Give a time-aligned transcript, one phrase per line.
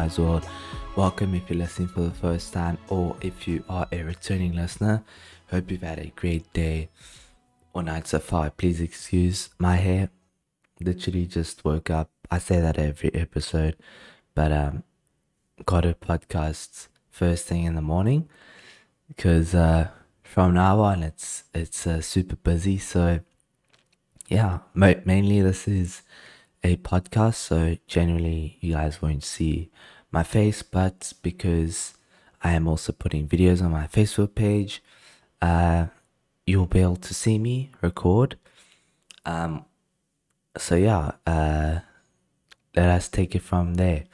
[0.00, 0.48] on Ty's World.
[0.96, 5.04] Welcome if you're listening for the first time or if you are a returning listener.
[5.50, 6.88] Hope you've had a great day
[7.74, 8.48] or night so far.
[8.48, 10.08] Please excuse my hair.
[10.80, 12.08] Literally just woke up.
[12.30, 13.76] I say that every episode,
[14.34, 14.84] but um,
[15.66, 18.26] got a podcast first thing in the morning
[19.06, 19.88] because uh,
[20.22, 22.78] from now on it's it's uh, super busy.
[22.78, 23.20] So
[24.28, 26.00] yeah, mainly this is
[26.62, 29.70] a podcast, so generally you guys won't see
[30.10, 31.94] my face, but because
[32.42, 34.82] I am also putting videos on my Facebook page,
[35.40, 35.86] uh,
[36.46, 38.36] you'll be able to see me record.
[39.24, 39.64] Um,
[40.56, 41.80] so yeah, uh,
[42.74, 44.04] let us take it from there.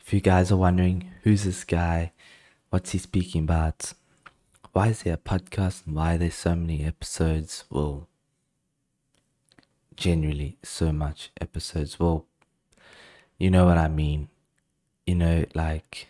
[0.00, 2.12] If you guys are wondering who's this guy,
[2.70, 3.92] what's he speaking about,
[4.72, 8.07] why is there a podcast, and why there's so many episodes, well,
[9.98, 11.98] generally so much episodes.
[11.98, 12.24] Well,
[13.36, 14.28] you know what I mean.
[15.06, 16.08] You know, like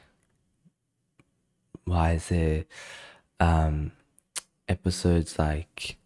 [1.84, 2.66] why is there
[3.40, 3.92] um
[4.68, 5.96] episodes like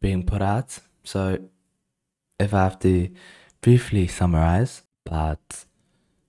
[0.00, 0.78] being put out?
[1.02, 1.38] So
[2.38, 3.10] if I have to
[3.60, 5.64] briefly summarize but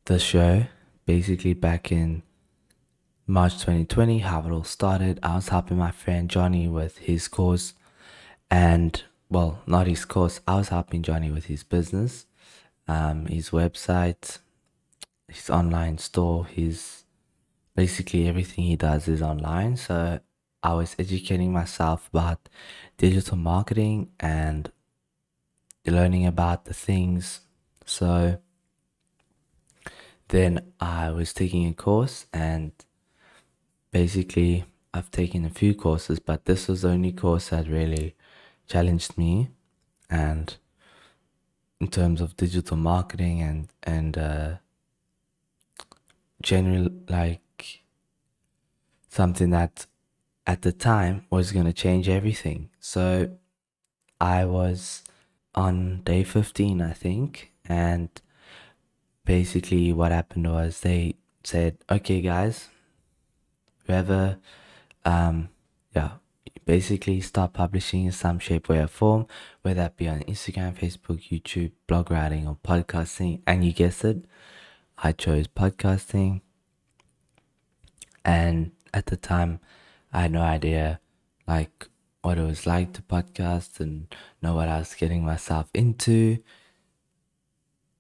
[0.06, 0.66] the show,
[1.06, 2.24] basically back in
[3.28, 7.74] March 2020, how it all started, I was helping my friend Johnny with his course
[8.50, 10.42] and well, not his course.
[10.46, 12.26] I was helping Johnny with his business,
[12.88, 14.40] um, his website,
[15.30, 16.46] his online store.
[16.46, 17.06] His
[17.74, 19.78] basically everything he does is online.
[19.78, 20.20] So
[20.62, 22.50] I was educating myself about
[22.98, 24.70] digital marketing and
[25.88, 27.40] learning about the things.
[27.86, 28.38] So
[30.28, 32.74] then I was taking a course and
[33.92, 38.14] basically I've taken a few courses, but this was the only course that really
[38.68, 39.50] challenged me.
[40.10, 40.56] And
[41.80, 44.56] in terms of digital marketing and and uh,
[46.42, 47.82] general like
[49.10, 49.86] something that
[50.48, 52.70] at the time was going to change everything.
[52.80, 53.38] So
[54.22, 55.04] i was
[55.56, 58.10] on day 15 i think and
[59.26, 62.70] basically what happened was they said okay guys
[63.86, 64.38] whoever
[65.04, 65.50] um
[65.96, 66.12] yeah
[66.66, 69.28] basically start publishing in some shape, or form,
[69.62, 73.42] whether that be on Instagram, Facebook, YouTube, blog writing, or podcasting.
[73.48, 74.26] And you guessed it,
[74.98, 76.42] I chose podcasting.
[78.24, 79.60] And at the time,
[80.14, 81.00] I had no idea
[81.48, 81.90] like
[82.22, 86.38] what it was like to podcast and know what I was getting myself into.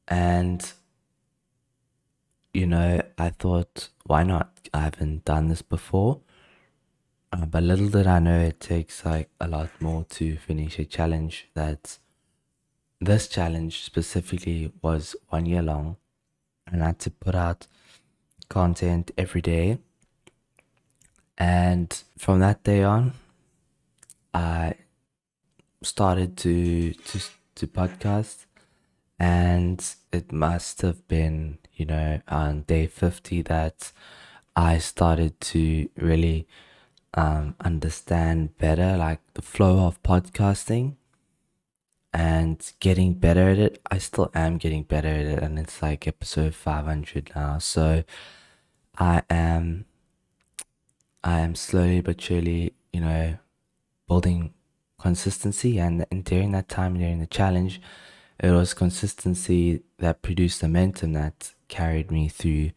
[0.07, 0.71] And
[2.53, 4.51] you know, I thought, why not?
[4.73, 6.21] I haven't done this before.
[7.31, 10.85] Uh, but little did I know it takes like a lot more to finish a
[10.85, 11.47] challenge.
[11.53, 11.97] That
[12.99, 15.95] this challenge specifically was one year long,
[16.67, 17.67] and I had to put out
[18.49, 19.79] content every day.
[21.37, 23.13] And from that day on,
[24.33, 24.75] I
[25.81, 27.19] started to to
[27.55, 28.45] to podcast,
[29.17, 29.81] and
[30.11, 33.93] it must have been you know on day fifty that
[34.53, 36.45] I started to really
[37.13, 40.95] um, understand better like the flow of podcasting
[42.13, 43.81] and getting better at it.
[43.89, 47.57] I still am getting better at it, and it's like episode 500 now.
[47.59, 48.03] So
[48.97, 49.85] I am,
[51.23, 53.37] I am slowly but surely, you know,
[54.07, 54.53] building
[54.99, 55.79] consistency.
[55.79, 57.81] And, and during that time, during the challenge,
[58.39, 62.71] it was consistency that produced momentum that carried me through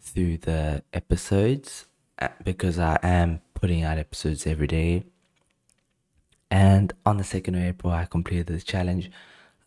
[0.00, 1.86] through the episodes
[2.18, 5.02] uh, because I am putting out episodes every day.
[6.50, 9.10] And on the 2nd of April, I completed this challenge.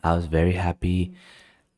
[0.03, 1.15] I was very happy.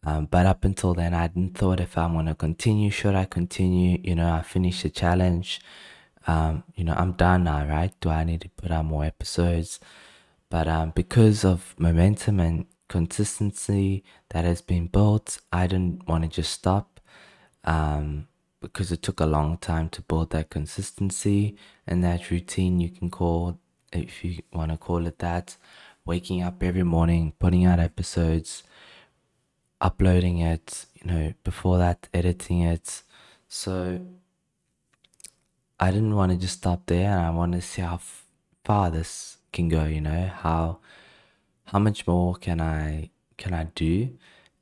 [0.04, 2.90] Um, but up until then, I hadn't thought if I'm going to continue.
[2.90, 4.02] Should I continue?
[4.04, 5.62] You know, I finished the challenge.
[6.28, 7.94] Um, you know, I'm done now, right?
[8.02, 9.80] Do I need to put out more episodes?
[10.50, 16.30] But um, because of momentum and consistency that has been built, I didn't want to
[16.30, 17.00] just stop.
[17.64, 18.28] Um,
[18.62, 21.56] because it took a long time to build that consistency
[21.88, 23.58] and that routine you can call
[23.92, 25.56] if you want to call it that
[26.06, 28.64] waking up every morning putting out episodes
[29.82, 33.02] uploading it you know before that editing it.
[33.48, 34.02] So
[35.80, 37.10] i didn't want to just stop there.
[37.12, 38.00] And i want to see how
[38.64, 40.80] far this can go you know how
[41.66, 44.10] how much more can i can i do?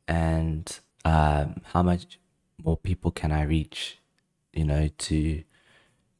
[0.07, 2.19] And um, how much
[2.63, 3.99] more people can I reach,
[4.53, 5.43] you know, to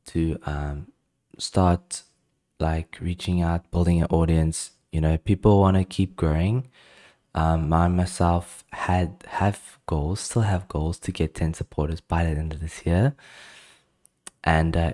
[0.08, 0.88] to um,
[1.38, 2.04] start
[2.60, 4.72] like reaching out, building an audience.
[4.92, 6.70] You know, people want to keep growing.
[7.36, 12.32] um, I myself had have goals, still have goals to get 10 supporters by the
[12.32, 13.16] end of this year.
[14.44, 14.94] And uh,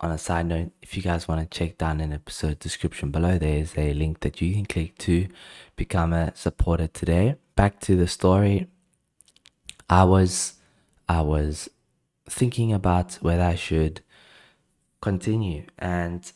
[0.00, 3.10] on a side note, if you guys want to check down in the episode description
[3.10, 5.26] below, there is a link that you can click to
[5.76, 7.36] become a supporter today.
[7.56, 8.68] Back to the story.
[9.88, 10.54] I was
[11.08, 11.70] I was
[12.28, 14.02] thinking about whether I should
[15.00, 15.64] continue.
[15.78, 16.30] And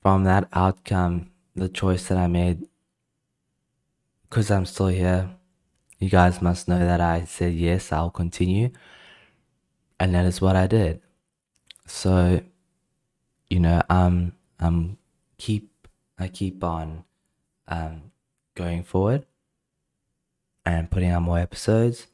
[0.00, 2.66] from that outcome the choice that I made
[4.22, 5.30] because I'm still here
[5.98, 8.70] you guys must know that I said yes I'll continue.
[10.00, 11.02] And that is what I did.
[11.86, 12.40] So
[13.50, 14.96] you know um um
[15.36, 15.70] keep
[16.18, 17.04] I keep on
[17.66, 18.12] um
[18.54, 19.26] going forward
[20.64, 22.06] and putting out more episodes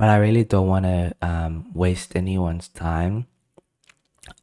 [0.00, 3.26] but I really don't want to um, waste anyone's time.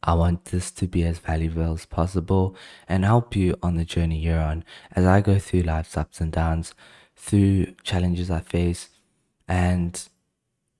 [0.04, 2.54] I want this to be as valuable as possible
[2.88, 4.62] and help you on the journey you're on
[4.92, 6.74] as I go through life's ups and downs,
[7.16, 8.90] through challenges I face,
[9.48, 10.00] and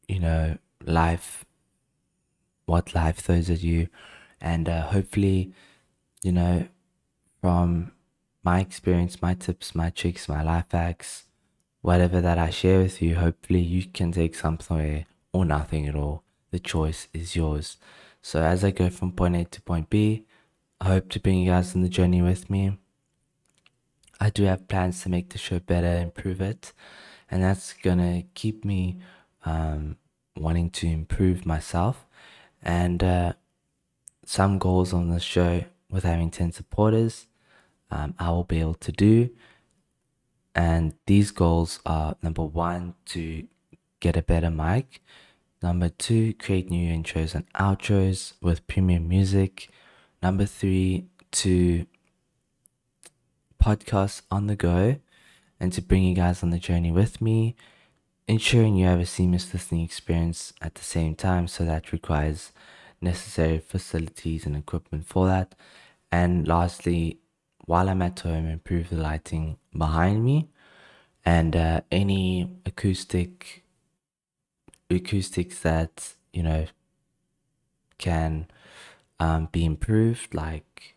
[0.06, 1.44] you know, life,
[2.66, 3.88] what life throws at you,
[4.40, 5.54] and uh, hopefully,
[6.22, 6.68] you know,
[7.40, 7.90] from
[8.44, 11.24] my experience, my tips, my tricks, my life hacks,
[11.88, 15.94] whatever that I share with you, hopefully you can take something away or nothing at
[15.94, 16.22] all.
[16.50, 17.78] The choice is yours.
[18.20, 20.26] So as I go from point A to point B,
[20.82, 22.76] I hope to bring you guys on the journey with me.
[24.20, 26.74] I do have plans to make the show better, improve it,
[27.30, 28.98] and that's gonna keep me
[29.46, 29.96] um,
[30.36, 32.04] wanting to improve myself.
[32.62, 33.32] And uh,
[34.26, 37.28] some goals on the show with having 10 supporters,
[37.90, 39.30] um, I will be able to do.
[40.58, 43.46] And these goals are number one, to
[44.00, 45.00] get a better mic.
[45.62, 49.70] Number two, create new intros and outros with premium music.
[50.20, 51.86] Number three, to
[53.62, 54.96] podcast on the go
[55.60, 57.54] and to bring you guys on the journey with me,
[58.26, 61.46] ensuring you have a seamless listening experience at the same time.
[61.46, 62.50] So that requires
[63.00, 65.54] necessary facilities and equipment for that.
[66.10, 67.20] And lastly,
[67.68, 70.48] while I'm at home, improve the lighting behind me
[71.22, 73.62] and uh, any acoustic
[74.88, 76.64] acoustics that you know
[77.98, 78.46] can
[79.20, 80.96] um, be improved, like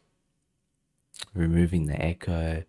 [1.34, 2.64] removing the echo,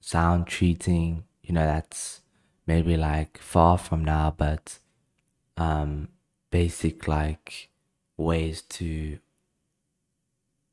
[0.00, 1.24] sound treating.
[1.42, 2.20] You know, that's
[2.66, 4.78] maybe like far from now, but
[5.56, 6.08] um,
[6.50, 7.70] basic like
[8.18, 9.20] ways to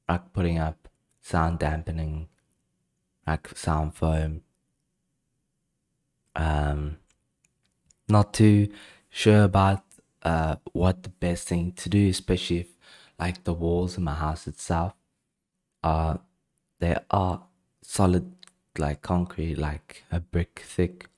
[0.10, 0.87] like putting up
[1.28, 2.30] sound dampening,
[3.26, 4.42] like sound foam.
[6.36, 6.98] Um,
[8.08, 8.70] not too
[9.10, 9.84] sure about
[10.24, 12.68] uh, what the best thing to do, especially if
[13.20, 14.94] like the walls in my house itself
[15.84, 16.22] are
[16.80, 17.44] they are
[17.82, 18.32] solid
[18.78, 21.10] like concrete, like a brick thick.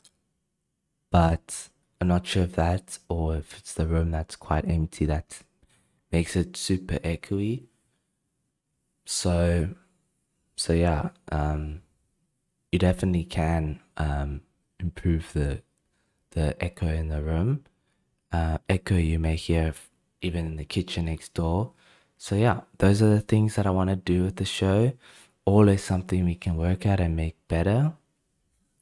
[1.12, 1.70] But
[2.02, 5.40] I'm not sure if that or if it's the room that's quite empty that
[6.12, 7.66] makes it super echoey.
[9.06, 9.76] So
[10.60, 11.82] so yeah, um
[12.72, 14.42] you definitely can um
[14.80, 15.62] improve the
[16.32, 17.64] the echo in the room.
[18.32, 19.74] Uh, echo you may hear
[20.22, 21.72] even in the kitchen next door.
[22.18, 24.92] So yeah, those are the things that I want to do with the show.
[25.46, 27.94] Always something we can work at and make better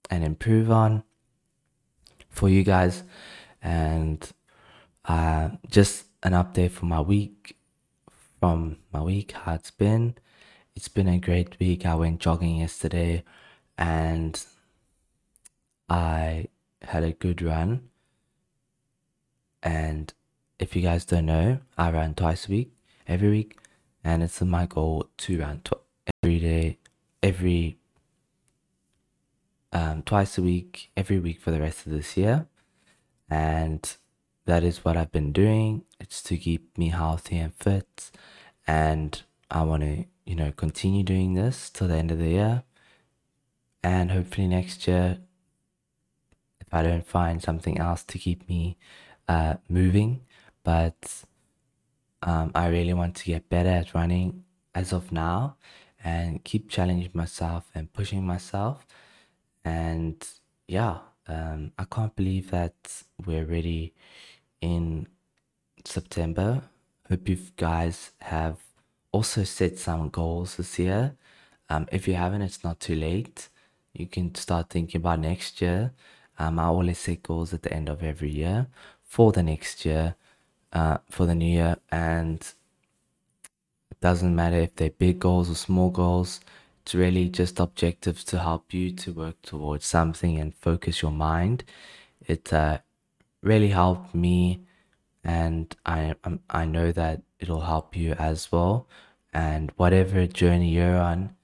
[0.10, 1.03] and improve on
[2.29, 3.03] for you guys.
[3.62, 4.19] And
[5.05, 7.55] uh, just an update for my week
[8.39, 10.15] from my week, how it's been.
[10.77, 11.88] It's been a great week.
[11.88, 13.24] I went jogging yesterday
[13.79, 14.39] and
[15.89, 16.50] I
[16.84, 17.89] had a good run.
[19.63, 20.13] And
[20.60, 22.74] if you guys don't know, I run twice a week,
[23.07, 23.57] every week,
[24.03, 25.81] and it's my goal to run tw-
[26.22, 26.77] every day,
[27.24, 27.79] every
[29.74, 32.46] um, twice a week, every week for the rest of this year.
[33.27, 33.98] And
[34.46, 35.86] that is what I've been doing.
[36.00, 38.12] It's to keep me healthy and fit.
[38.67, 39.19] And
[39.50, 42.63] I want to, you know, continue doing this till the end of the year.
[43.81, 45.19] And hopefully next year
[46.60, 48.77] if I don't find something else to keep me
[49.27, 50.22] uh, moving.
[50.63, 51.24] But
[52.22, 54.43] um, I really want to get better at running
[54.75, 55.55] as of now
[56.03, 58.86] and keep challenging myself and pushing myself.
[59.63, 60.27] And
[60.67, 63.93] yeah, um, I can't believe that we're already
[64.60, 65.07] in
[65.86, 66.63] September.
[67.07, 68.57] Hope you guys have
[69.12, 71.16] also set some goals this year.
[71.70, 73.50] Um, if you haven't, it's not too late.
[73.94, 75.92] You can start thinking about next year.
[76.40, 78.68] Um, I always set goals at the end of every year
[79.04, 80.16] for the next year,
[80.74, 82.40] uh, for the new year, and
[83.90, 86.40] it doesn't matter if they're big goals or small goals.
[86.82, 91.64] it's really just objectives to help you to work towards something and focus your mind.
[92.26, 92.80] It uh,
[93.42, 94.62] really helped me,
[95.24, 98.88] and I um, I know that it'll help you as well.
[99.34, 101.36] And whatever journey you're on,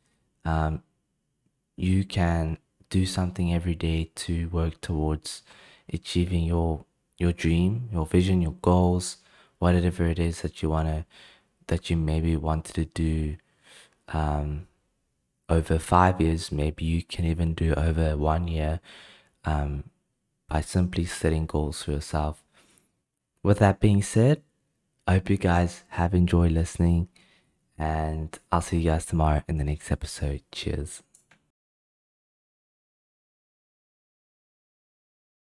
[0.45, 0.83] um,
[1.75, 2.57] you can
[2.89, 5.41] do something every day to work towards
[5.91, 6.85] achieving your
[7.17, 9.17] your dream, your vision, your goals,
[9.59, 11.05] whatever it is that you wanna
[11.67, 13.38] that you maybe wanted to do
[14.09, 14.67] um,
[15.50, 18.79] over five years, maybe you can even do over one year
[19.45, 19.85] um,
[20.50, 22.43] by simply setting goals for yourself.
[23.41, 24.41] With that being said,
[25.05, 27.10] I hope you guys have enjoyed listening,
[27.77, 30.43] and I'll see you guys tomorrow in the next episode.
[30.51, 31.03] Cheers.